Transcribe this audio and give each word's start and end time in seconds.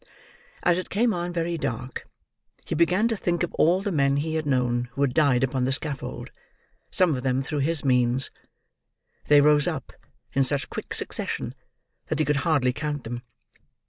As 0.63 0.79
it 0.79 0.89
came 0.89 1.13
on 1.13 1.31
very 1.31 1.59
dark, 1.59 2.07
he 2.65 2.73
began 2.73 3.07
to 3.09 3.15
think 3.15 3.43
of 3.43 3.53
all 3.53 3.83
the 3.83 3.91
men 3.91 4.17
he 4.17 4.33
had 4.33 4.47
known 4.47 4.89
who 4.93 5.01
had 5.03 5.13
died 5.13 5.43
upon 5.43 5.65
the 5.65 5.71
scaffold; 5.71 6.31
some 6.89 7.15
of 7.15 7.21
them 7.21 7.43
through 7.43 7.59
his 7.59 7.85
means. 7.85 8.31
They 9.27 9.41
rose 9.41 9.67
up, 9.67 9.93
in 10.33 10.43
such 10.43 10.71
quick 10.71 10.95
succession, 10.95 11.53
that 12.07 12.17
he 12.17 12.25
could 12.25 12.37
hardly 12.37 12.73
count 12.73 13.03
them. 13.03 13.21